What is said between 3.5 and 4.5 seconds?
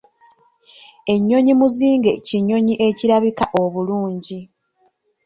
obulungi.